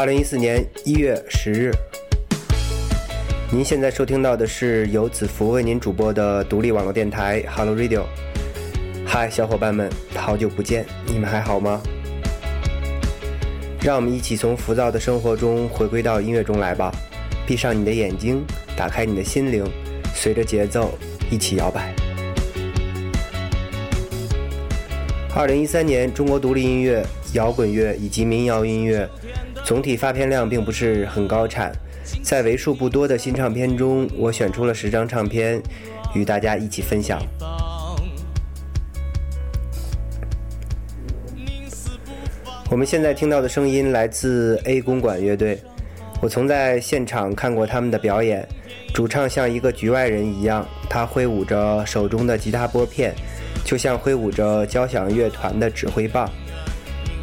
[0.00, 1.70] 二零一四年一月十日，
[3.52, 8.04] 您现在收听到的是由子福为您主播的独立网络电台 Hello Radio。
[9.04, 11.82] 嗨，小伙伴们，好久不见，你们还好吗？
[13.82, 16.90] 让我们一起从浮躁的生活中回归到音乐中来吧。
[17.46, 18.42] 闭上你的眼睛，
[18.74, 19.62] 打开你的心灵，
[20.14, 20.98] 随着节奏
[21.30, 21.94] 一起摇摆。
[25.36, 27.04] 二零一三年，中国独立音乐、
[27.34, 29.06] 摇滚乐以及民谣音乐
[29.70, 31.70] 总体发片量并不是很高产，
[32.24, 35.62] 在为数不多的新唱片中，我选出了十张唱片，
[36.12, 37.22] 与大家一起分享。
[42.68, 45.56] 我们现在听到的声音来自 A 公馆乐队，
[46.20, 48.44] 我曾在现场看过他们的表演，
[48.92, 53.14] 主唱像一个局外人一样，他挥舞着手中的吉他拨片。
[53.64, 56.28] 就像挥舞着交响乐团的指挥棒，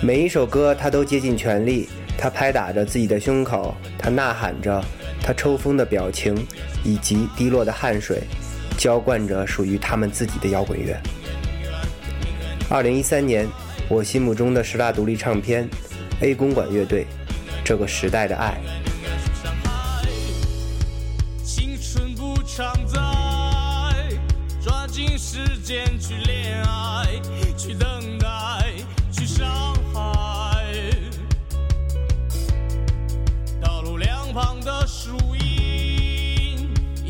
[0.00, 1.86] 每一首歌他都竭尽全力，
[2.18, 4.82] 他拍打着自己的胸口，他呐喊着，
[5.22, 6.34] 他抽风的表情
[6.84, 8.22] 以及滴落的汗水，
[8.76, 10.96] 浇灌着属于他们自己的摇滚乐。
[12.68, 13.48] 二零一三年，
[13.88, 15.68] 我心目中的十大独立唱片
[16.20, 17.06] ，A 公馆乐队，
[17.64, 18.58] 这个时代的爱。
[21.42, 22.98] 青春不常在。
[24.62, 27.06] 抓紧时间去恋爱，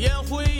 [0.01, 0.50] 也会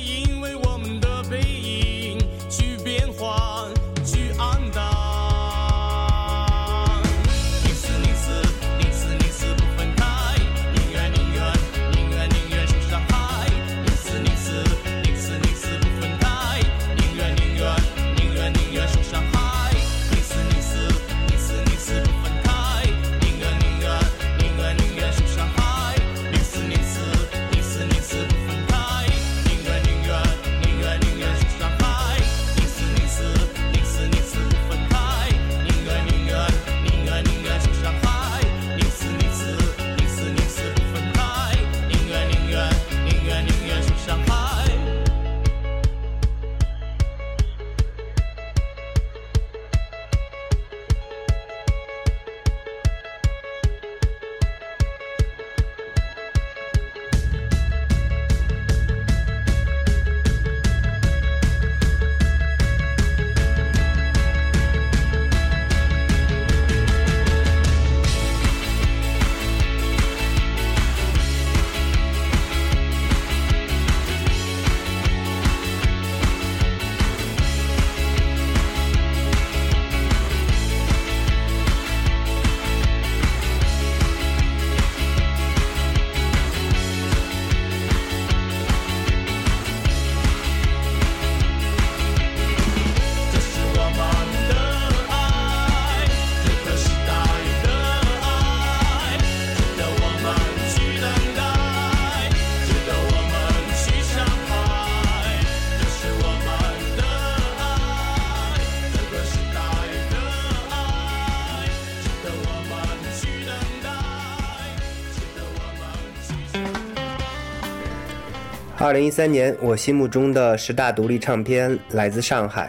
[118.84, 122.68] 二零一三年，我心目中的十大独立唱片来自上海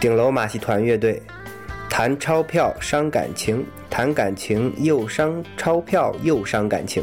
[0.00, 1.20] 顶楼马戏团乐队。
[1.90, 7.02] 谈钞票伤感情，谈感情又伤钞票又伤感情。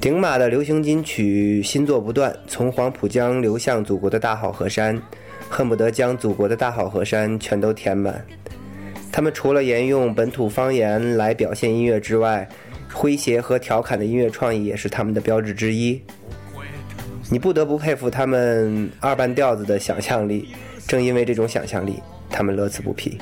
[0.00, 5.00] 顶马的流行金曲新作不断，从黄浦江流向祖国的大好河山，
[5.48, 8.20] 恨不得将祖国的大好河山全都填满。
[9.12, 12.48] 他们除了沿用本土方言来表现音乐之外，
[12.92, 16.00] 诙谐和调侃的音乐创意也是他们的标志之一，
[17.30, 20.48] 你不得不佩服他们二半调子的想象力。
[20.86, 23.18] 正因为这种想象力，他们乐此不疲。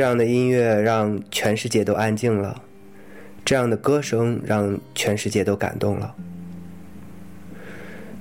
[0.00, 2.62] 这样的音乐让全世界都安静了，
[3.44, 6.14] 这样的歌声让全世界都感动了。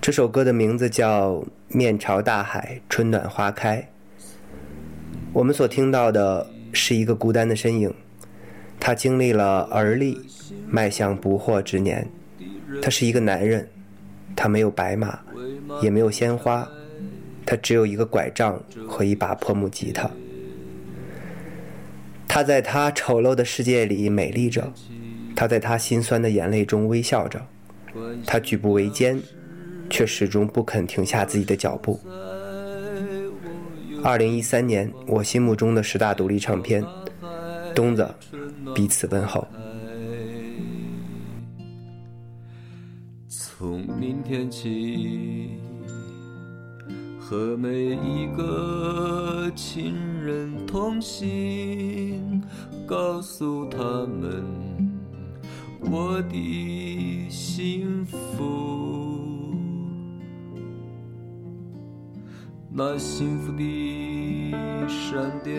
[0.01, 1.35] 这首歌的名字叫
[1.69, 3.87] 《面朝大海，春暖花开》。
[5.31, 7.93] 我们所听到的是一个孤单的身影，
[8.77, 10.19] 他经历了而立，
[10.67, 12.05] 迈向不惑之年。
[12.81, 13.65] 他是一个男人，
[14.35, 15.17] 他没有白马，
[15.81, 16.67] 也没有鲜花，
[17.45, 20.11] 他只有一个拐杖和一把破木吉他。
[22.29, 24.71] 他在他丑陋的世界里美丽着，
[25.35, 27.43] 他在他心酸的眼泪中微笑着，
[28.25, 29.19] 他举步维艰，
[29.89, 31.99] 却始终不肯停下自己的脚步。
[34.03, 36.85] 二零一三年，我心目中的十大独立唱片，
[37.73, 38.07] 东子
[38.75, 39.45] 彼此问候。
[43.27, 45.57] 从明天起，
[47.29, 52.41] 和每一个亲人同行，
[52.87, 53.77] 告诉他
[54.07, 54.43] 们
[55.79, 58.17] 我的幸福。
[62.67, 65.53] 那幸福的闪电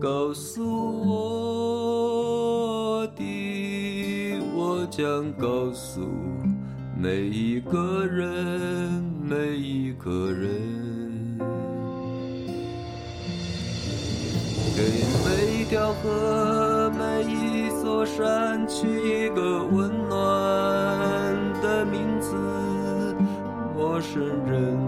[0.00, 0.64] 告诉
[1.06, 3.22] 我的，
[4.52, 6.00] 我将告诉
[6.96, 11.38] 每一个人，每一个人，
[14.76, 14.82] 给
[15.24, 20.16] 每一条河、每一座山取一个温暖
[21.60, 22.34] 的名字，
[23.76, 24.78] 陌生人。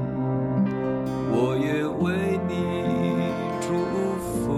[1.38, 2.52] 我也为你
[3.60, 3.66] 祝
[4.22, 4.54] 福，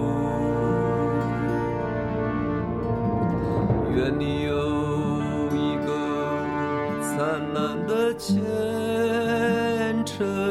[3.95, 4.68] 愿你有
[8.19, 8.35] 前
[10.05, 10.48] 程，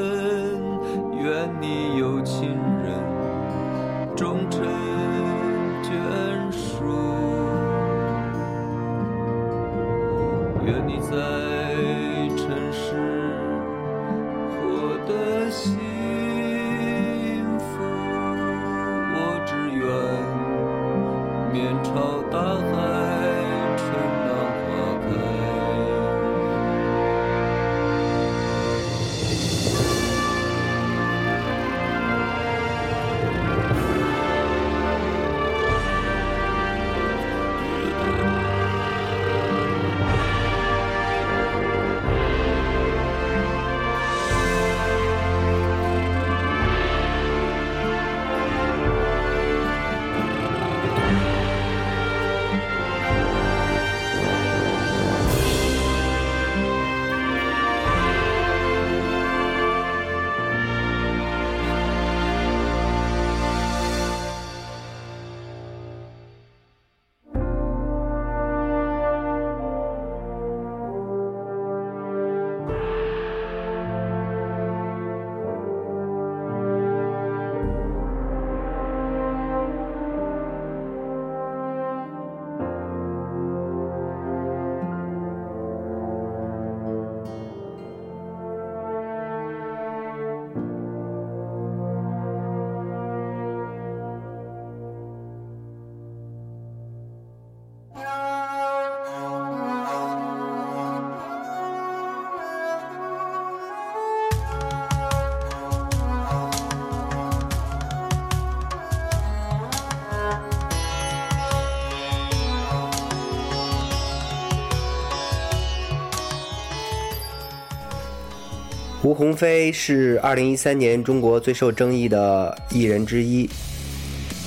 [119.05, 123.49] 吴鸿飞是2013年中国最受争议的艺人之一。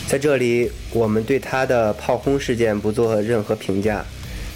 [0.10, 4.04] 在这里，我们对他的炮轰事件不做任何评价，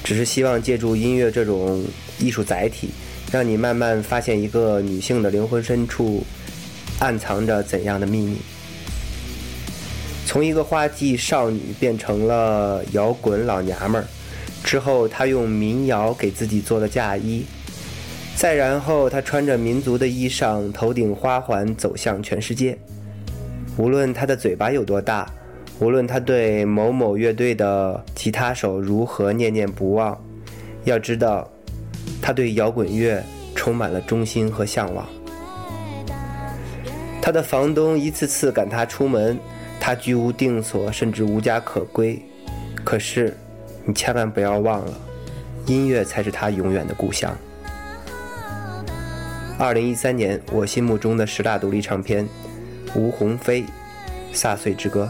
[0.03, 1.81] 只是希望借助音乐这种
[2.19, 2.89] 艺术载体，
[3.31, 6.25] 让你慢慢发现一个女性的灵魂深处
[6.99, 8.35] 暗藏着怎样的秘密。
[10.25, 14.05] 从一个花季少女变成了摇滚老娘们儿，
[14.61, 17.45] 之后她用民谣给自己做了嫁衣，
[18.35, 22.77] 再然后他穿着民族的衣裳，头顶花环走向全世界。
[23.77, 25.27] 无论他的嘴巴有多大。
[25.77, 30.17] 无论他对某某乐队的吉他手如何念念不忘，
[30.85, 31.45] 要知道，
[32.21, 33.21] 他对摇滚乐
[33.55, 35.05] 充满了忠心和向往。
[37.21, 39.37] 他的房东一次次赶他出门，
[39.77, 42.17] 他居无定所，甚至无家可归。
[42.85, 43.35] 可是，
[43.83, 44.93] 你千万不要忘了，
[45.65, 47.37] 音乐才是他永远的故乡。
[49.57, 52.27] 二零一三年，我心目中的十大独立唱片，
[52.93, 53.61] 吴鸿飞，
[54.33, 55.09] 《撒碎之歌》。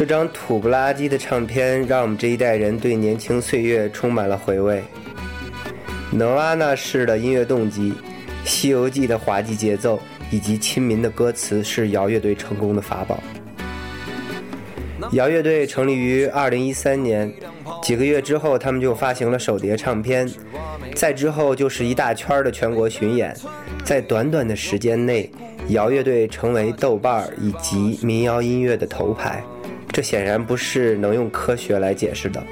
[0.00, 4.82] 这张土不拉几的唱片，让我们这一代人对年轻岁月充满了回味。
[6.10, 7.92] 能阿那式的音乐动机，
[8.42, 13.22] 《西游记》的滑稽节奏，以及亲民的歌词，是摇乐队成功的法宝。
[15.12, 17.30] 摇乐队成立于2013年，
[17.82, 20.26] 几个月之后，他们就发行了首碟唱片，
[20.94, 23.36] 再之后就是一大圈的全国巡演，
[23.84, 25.30] 在短短的时间内，
[25.68, 29.44] 摇乐队成为豆瓣以及民谣音乐的头牌。
[29.92, 32.42] 这显然不是能用科学来解释的。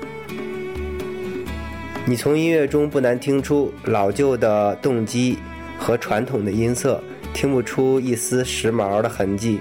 [2.05, 5.39] 你从音乐中不难听出老旧的动机
[5.79, 7.03] 和传统的音色，
[7.35, 9.61] 听不出一丝时髦的痕迹。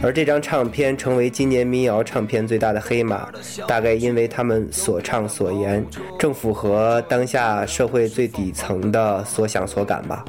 [0.00, 3.28] 而这张唱片成为今年民谣唱片最大的黑马，
[3.66, 5.84] 大概因为他们所唱所言
[6.18, 10.24] 正符合当下社会最底层的所想所感吧。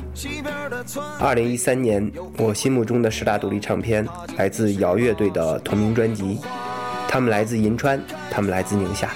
[1.20, 6.40] 二零一三年，我心目中的十大独立唱片来自摇乐队的同名专辑，
[7.08, 9.10] 他们来自银川，他们来自宁夏。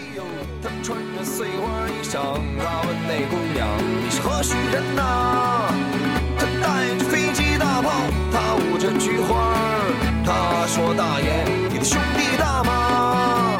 [0.61, 2.19] 他穿着碎花衣裳，
[2.59, 3.67] 他问那姑娘
[4.03, 5.73] 你是何许人呐？
[6.37, 7.89] 他带着飞机大炮，
[8.31, 9.55] 他舞着菊花儿。
[10.25, 13.59] 他说大爷，你的兄弟大吗？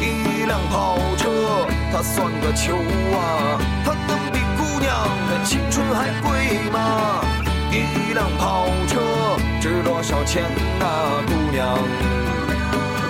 [0.00, 2.74] 一辆跑车，它算个球
[3.16, 3.58] 啊！
[3.84, 4.92] 它能比姑娘
[5.28, 7.24] 的青春还贵吗？
[7.80, 9.00] 一辆跑车
[9.60, 10.42] 值多少钱
[10.78, 11.78] 呐、姑娘？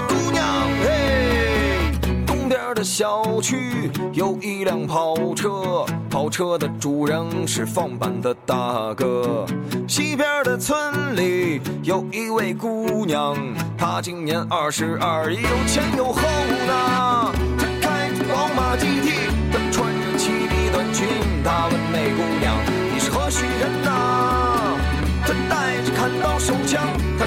[0.09, 0.45] 姑娘
[0.83, 1.93] 嘿，
[2.27, 9.45] 东边的小区有一辆跑车，跑车的主人是放板的大哥。
[9.87, 13.37] 西边的村里有一位姑娘，
[13.77, 16.23] 她今年二十二，有前有后
[16.67, 17.44] 呢。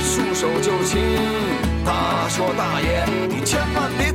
[0.08, 1.02] 束手就擒。
[1.86, 4.07] 他说：“大爷，你千万别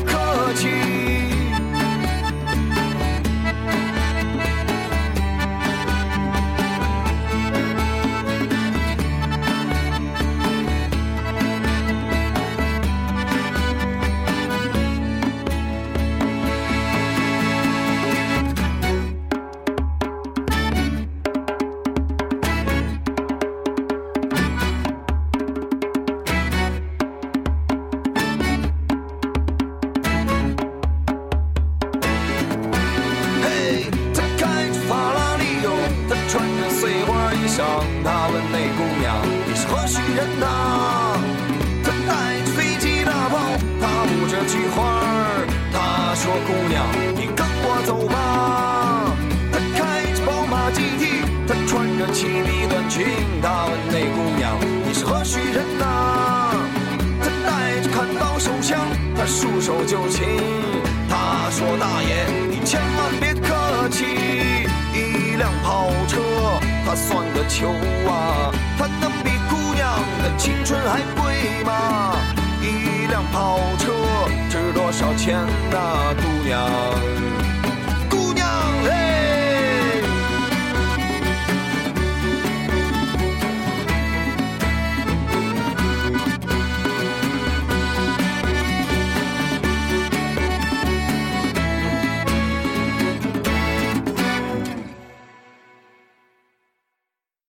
[61.09, 64.05] 他说：“大爷，你千万别客气，
[64.95, 66.21] 一辆跑车，
[66.85, 67.69] 它算个球
[68.09, 68.51] 啊！
[68.79, 69.87] 它能比姑娘
[70.23, 72.17] 的青春还贵吗？
[72.61, 73.93] 一辆跑车
[74.51, 75.39] 值多少钱
[75.71, 76.61] 呐、姑娘？”